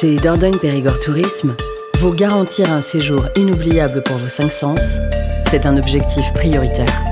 Chez 0.00 0.14
Dordogne 0.14 0.56
Périgord 0.56 1.00
Tourisme, 1.00 1.56
vous 1.98 2.12
garantir 2.12 2.70
un 2.72 2.80
séjour 2.80 3.24
inoubliable 3.34 4.04
pour 4.04 4.16
vos 4.16 4.28
cinq 4.28 4.52
sens, 4.52 4.96
c'est 5.50 5.66
un 5.66 5.76
objectif 5.76 6.32
prioritaire. 6.34 7.02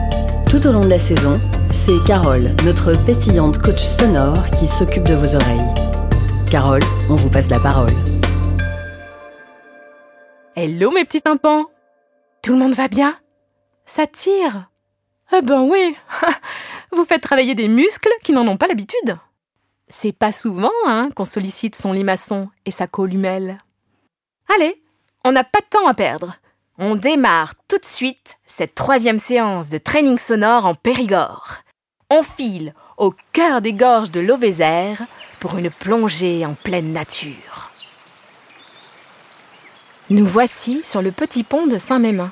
Tout 0.48 0.64
au 0.69 0.73
long 0.73 0.82
de 0.82 0.88
la 0.88 1.01
saison, 1.01 1.41
c'est 1.72 2.01
Carole, 2.07 2.54
notre 2.64 2.93
pétillante 3.04 3.59
coach 3.59 3.80
sonore, 3.80 4.39
qui 4.57 4.68
s'occupe 4.68 5.03
de 5.03 5.14
vos 5.14 5.35
oreilles. 5.35 5.75
Carole, 6.49 6.82
on 7.11 7.17
vous 7.17 7.29
passe 7.29 7.50
la 7.50 7.59
parole. 7.59 7.91
Hello 10.55 10.93
mes 10.93 11.05
petits 11.05 11.23
tympans 11.23 11.66
Tout 12.41 12.53
le 12.53 12.59
monde 12.61 12.75
va 12.75 12.87
bien? 12.87 13.16
Ça 13.84 14.07
tire? 14.07 14.71
Eh 15.37 15.43
ben 15.43 15.62
oui 15.62 15.96
Vous 16.93 17.05
faites 17.05 17.23
travailler 17.23 17.57
des 17.57 17.66
muscles 17.66 18.14
qui 18.23 18.30
n'en 18.30 18.46
ont 18.46 18.57
pas 18.57 18.68
l'habitude 18.68 19.17
c'est 19.89 20.13
pas 20.13 20.32
souvent 20.32 20.72
hein, 20.86 21.11
qu'on 21.14 21.25
sollicite 21.25 21.76
son 21.76 21.93
limaçon 21.93 22.49
et 22.64 22.71
sa 22.71 22.86
columelle. 22.86 23.58
Allez, 24.54 24.82
on 25.25 25.32
n'a 25.32 25.45
pas 25.45 25.61
de 25.61 25.67
temps 25.67 25.86
à 25.86 25.95
perdre. 25.95 26.36
On 26.79 26.95
démarre 26.95 27.54
tout 27.68 27.79
de 27.79 27.85
suite 27.85 28.39
cette 28.45 28.75
troisième 28.75 29.18
séance 29.18 29.71
de 29.71 29.79
training 29.79 30.18
sonore 30.18 30.67
en 30.67 30.75
Périgord. 30.75 31.59
On 32.11 32.22
file 32.22 32.75
au 32.98 33.14
cœur 33.33 33.62
des 33.62 33.72
gorges 33.72 34.11
de 34.11 34.20
l'Auvézère 34.20 35.03
pour 35.41 35.56
une 35.56 35.70
plongée 35.70 36.45
en 36.45 36.55
pleine 36.55 36.92
nature. 36.92 37.70
Nous 40.11 40.27
voici 40.27 40.83
sur 40.84 41.03
le 41.03 41.11
petit 41.11 41.42
pont 41.42 41.67
de 41.67 41.78
Saint-Mémin. 41.78 42.31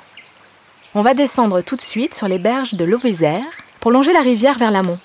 On 0.95 1.03
va 1.03 1.15
descendre 1.15 1.61
tout 1.61 1.75
de 1.75 1.81
suite 1.81 2.15
sur 2.15 2.29
les 2.29 2.39
berges 2.39 2.75
de 2.75 2.85
l'Auvézère 2.85 3.45
pour 3.81 3.91
longer 3.91 4.13
la 4.13 4.21
rivière 4.21 4.59
vers 4.59 4.71
l'amont. 4.71 5.01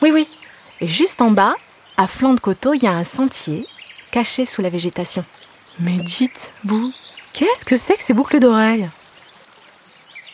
Oui, 0.00 0.10
oui. 0.10 0.28
Et 0.80 0.88
juste 0.88 1.22
en 1.22 1.30
bas, 1.30 1.54
à 1.96 2.06
flanc 2.06 2.34
de 2.34 2.40
coteau, 2.40 2.74
il 2.74 2.82
y 2.82 2.86
a 2.86 2.92
un 2.92 3.04
sentier 3.04 3.66
caché 4.10 4.44
sous 4.44 4.62
la 4.62 4.70
végétation. 4.70 5.24
Mais 5.80 5.96
dites-vous, 5.96 6.92
qu'est-ce 7.32 7.64
que 7.64 7.76
c'est 7.76 7.96
que 7.96 8.02
ces 8.02 8.14
boucles 8.14 8.40
d'oreilles? 8.40 8.88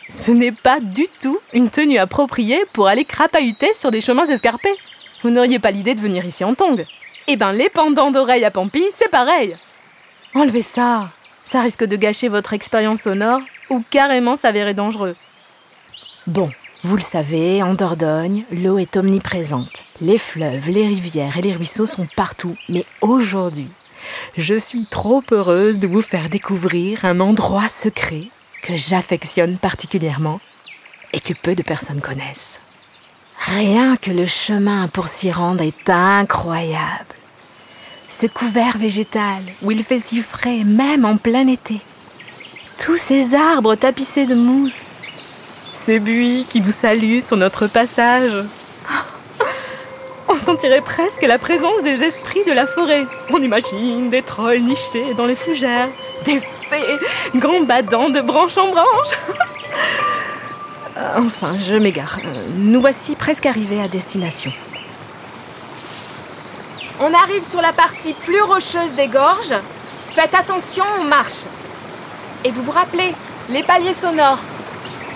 Ce 0.09 0.31
n'est 0.31 0.51
pas 0.51 0.79
du 0.79 1.07
tout 1.21 1.39
une 1.53 1.69
tenue 1.69 1.97
appropriée 1.97 2.63
pour 2.73 2.87
aller 2.87 3.05
crapahuter 3.05 3.73
sur 3.73 3.91
des 3.91 4.01
chemins 4.01 4.25
escarpés. 4.25 4.75
Vous 5.21 5.29
n'auriez 5.29 5.59
pas 5.59 5.71
l'idée 5.71 5.95
de 5.95 6.01
venir 6.01 6.25
ici 6.25 6.43
en 6.43 6.55
tongs. 6.55 6.85
Eh 7.27 7.35
ben, 7.35 7.51
les 7.51 7.69
pendants 7.69 8.11
d'oreilles 8.11 8.45
à 8.45 8.51
Pampi, 8.51 8.83
c'est 8.91 9.09
pareil. 9.09 9.55
Enlevez 10.33 10.63
ça. 10.63 11.11
Ça 11.45 11.61
risque 11.61 11.83
de 11.83 11.95
gâcher 11.95 12.27
votre 12.27 12.53
expérience 12.53 13.01
sonore 13.01 13.41
ou 13.69 13.83
carrément 13.89 14.35
s'avérer 14.35 14.73
dangereux. 14.73 15.15
Bon, 16.25 16.49
vous 16.81 16.95
le 16.95 17.01
savez, 17.01 17.61
en 17.61 17.73
Dordogne, 17.73 18.45
l'eau 18.51 18.77
est 18.77 18.95
omniprésente. 18.95 19.83
Les 19.99 20.17
fleuves, 20.17 20.69
les 20.69 20.87
rivières 20.87 21.35
et 21.37 21.41
les 21.41 21.53
ruisseaux 21.53 21.85
sont 21.85 22.07
partout. 22.15 22.55
Mais 22.69 22.85
aujourd'hui, 23.01 23.67
je 24.37 24.55
suis 24.55 24.85
trop 24.85 25.21
heureuse 25.33 25.79
de 25.79 25.87
vous 25.87 26.01
faire 26.01 26.29
découvrir 26.29 27.03
un 27.03 27.19
endroit 27.19 27.67
secret 27.67 28.29
que 28.61 28.77
j'affectionne 28.77 29.57
particulièrement 29.57 30.39
et 31.11 31.19
que 31.19 31.33
peu 31.33 31.53
de 31.53 31.63
personnes 31.63 31.99
connaissent. 31.99 32.61
Rien 33.39 33.97
que 33.97 34.11
le 34.11 34.25
chemin 34.25 34.87
pour 34.87 35.09
s'y 35.09 35.31
rendre 35.31 35.63
est 35.63 35.89
incroyable. 35.89 37.15
Ce 38.07 38.25
couvert 38.25 38.77
végétal 38.77 39.43
où 39.63 39.71
il 39.71 39.83
fait 39.83 39.99
si 39.99 40.21
frais 40.21 40.63
même 40.63 41.03
en 41.03 41.17
plein 41.17 41.47
été. 41.47 41.81
Tous 42.77 42.97
ces 42.97 43.35
arbres 43.35 43.75
tapissés 43.75 44.25
de 44.25 44.35
mousse 44.35 44.93
ces 45.71 45.99
buis 45.99 46.45
qui 46.49 46.61
nous 46.61 46.71
saluent 46.71 47.21
sur 47.21 47.37
notre 47.37 47.67
passage. 47.67 48.43
On 50.27 50.35
sentirait 50.35 50.81
presque 50.81 51.23
la 51.23 51.37
présence 51.37 51.81
des 51.83 52.03
esprits 52.03 52.43
de 52.45 52.51
la 52.51 52.67
forêt. 52.67 53.05
On 53.31 53.41
imagine 53.41 54.09
des 54.09 54.21
trolls 54.21 54.61
nichés 54.61 55.13
dans 55.15 55.25
les 55.25 55.35
fougères, 55.35 55.89
des 56.23 56.39
fées 56.39 56.99
gambadant 57.35 58.09
de 58.09 58.21
branche 58.21 58.57
en 58.57 58.69
branche. 58.69 59.15
enfin, 61.15 61.57
je 61.59 61.75
m'égare. 61.75 62.19
Nous 62.55 62.79
voici 62.79 63.15
presque 63.15 63.45
arrivés 63.45 63.81
à 63.81 63.87
destination. 63.87 64.51
On 66.99 67.13
arrive 67.13 67.43
sur 67.43 67.61
la 67.61 67.73
partie 67.73 68.13
plus 68.13 68.41
rocheuse 68.41 68.93
des 68.95 69.07
gorges. 69.07 69.55
Faites 70.13 70.35
attention, 70.35 70.83
on 70.99 71.05
marche. 71.05 71.45
Et 72.43 72.51
vous 72.51 72.61
vous 72.61 72.71
rappelez, 72.71 73.13
les 73.49 73.63
paliers 73.63 73.93
sonores, 73.93 74.39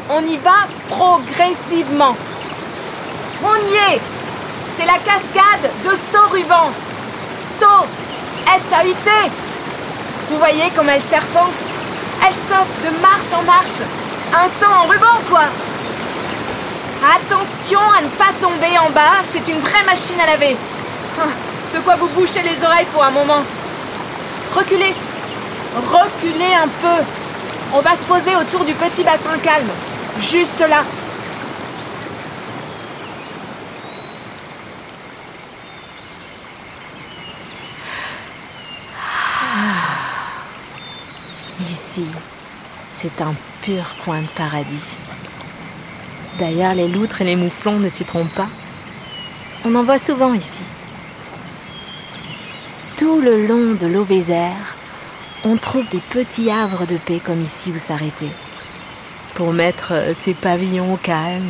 on 0.10 0.22
y 0.22 0.38
va 0.38 0.68
progressivement. 0.90 2.16
On 3.44 3.56
y 3.56 3.94
est 3.94 4.02
C'est 4.78 4.86
la 4.86 5.00
cascade 5.00 5.72
de 5.84 5.90
saut 5.92 6.30
ruban. 6.32 6.72
Saut 7.60 7.86
S-A-U-T 8.46 9.10
Vous 10.30 10.38
voyez 10.38 10.70
comme 10.76 10.90
elle 10.90 11.02
serpente 11.02 11.54
Elle 12.26 12.34
saute 12.34 12.92
de 12.92 13.02
marche 13.02 13.34
en 13.34 13.44
marche. 13.44 13.82
Un 14.34 14.48
saut 14.48 14.72
en 14.72 14.88
ruban, 14.88 15.20
quoi 15.30 15.44
Attention 17.16 17.80
à 17.98 18.02
ne 18.02 18.08
pas 18.10 18.32
tomber 18.40 18.78
en 18.80 18.90
bas, 18.92 19.22
c'est 19.34 19.48
une 19.52 19.60
vraie 19.60 19.84
machine 19.84 20.20
à 20.22 20.28
laver. 20.28 20.56
De 21.74 21.80
quoi 21.80 21.96
vous 21.96 22.08
boucher 22.08 22.42
les 22.44 22.64
oreilles 22.64 22.88
pour 22.94 23.04
un 23.04 23.12
moment. 23.12 23.44
Reculez 24.56 24.94
Reculez 25.76 26.54
un 26.54 26.68
peu 26.68 27.04
On 27.76 27.80
va 27.80 27.96
se 27.96 28.04
poser 28.06 28.36
autour 28.36 28.66
du 28.66 28.74
petit 28.74 29.04
bassin 29.04 29.36
calme. 29.42 29.68
Juste 30.20 30.60
là. 30.60 30.84
Ici, 41.60 42.06
c'est 42.94 43.22
un 43.22 43.34
pur 43.64 43.96
coin 44.06 44.22
de 44.22 44.30
paradis. 44.30 44.96
D'ailleurs, 46.38 46.76
les 46.76 46.88
loutres 46.88 47.22
et 47.22 47.26
les 47.26 47.36
mouflons 47.36 47.80
ne 47.80 47.90
s'y 47.90 48.04
trompent 48.04 48.36
pas. 48.36 48.50
On 49.66 49.74
en 49.74 49.84
voit 49.84 49.98
souvent 49.98 50.36
ici. 50.36 50.64
Tout 52.98 53.20
le 53.20 53.48
long 53.48 53.74
de 53.74 53.88
l'Auvézère, 53.88 54.73
on 55.46 55.58
trouve 55.58 55.90
des 55.90 56.00
petits 56.00 56.50
havres 56.50 56.86
de 56.86 56.98
paix 56.98 57.20
comme 57.24 57.42
ici 57.42 57.72
où 57.72 57.78
s'arrêter 57.78 58.30
pour 59.36 59.52
mettre 59.52 59.94
euh, 59.94 60.14
ses 60.14 60.34
pavillons 60.34 60.94
au 60.94 60.98
calme 60.98 61.50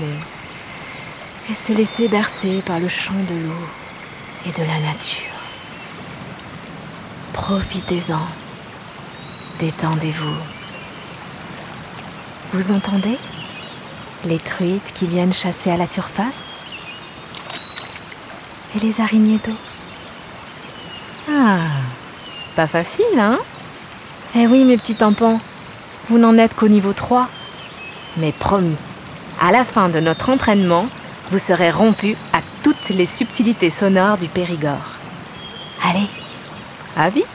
et, 1.48 1.52
et 1.52 1.54
se 1.54 1.74
laisser 1.74 2.08
bercer 2.08 2.64
par 2.66 2.80
le 2.80 2.88
chant 2.88 3.14
de 3.28 3.36
l'eau 3.36 3.68
et 4.46 4.52
de 4.52 4.66
la 4.66 4.80
nature. 4.80 5.28
Profitez-en, 7.34 8.26
détendez-vous. 9.60 10.38
Vous 12.52 12.72
entendez? 12.72 13.18
Les 14.26 14.40
truites 14.40 14.94
qui 14.94 15.08
viennent 15.08 15.34
chasser 15.34 15.70
à 15.70 15.78
la 15.78 15.86
surface? 15.86 16.60
Et 18.76 18.80
les 18.80 19.02
araignées 19.02 19.40
d'eau? 19.46 19.56
Ah, 21.30 21.60
pas 22.56 22.68
facile, 22.68 23.20
hein? 23.20 23.40
Eh 24.36 24.48
oui, 24.48 24.64
mes 24.64 24.78
petits 24.78 24.96
tampons, 24.96 25.40
vous 26.08 26.18
n'en 26.18 26.40
êtes 26.40 26.56
qu'au 26.56 26.68
niveau 26.68 26.92
3. 26.92 27.28
Mais 28.18 28.32
promis, 28.32 28.76
à 29.40 29.52
la 29.52 29.64
fin 29.64 29.90
de 29.90 30.00
notre 30.00 30.30
entraînement, 30.30 30.88
vous 31.30 31.38
serez 31.38 31.70
rompu 31.70 32.18
à 32.34 32.40
toutes 32.64 32.90
les 32.90 33.06
subtilités 33.06 33.70
sonores 33.70 34.18
du 34.18 34.28
Périgord. 34.28 34.98
Allez, 35.88 36.08
à 36.98 37.10
vite 37.10 37.28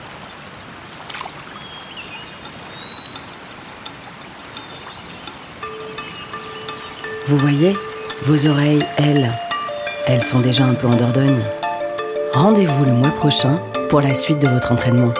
Vous 7.27 7.37
voyez, 7.37 7.73
vos 8.23 8.47
oreilles, 8.47 8.83
elles, 8.97 9.31
elles 10.05 10.23
sont 10.23 10.39
déjà 10.39 10.65
un 10.65 10.73
peu 10.73 10.87
en 10.87 10.95
Dordogne. 10.95 11.43
Rendez-vous 12.33 12.83
le 12.83 12.91
mois 12.91 13.11
prochain 13.11 13.57
pour 13.87 14.01
la 14.01 14.13
suite 14.13 14.39
de 14.39 14.47
votre 14.47 14.71
entraînement. 14.73 15.13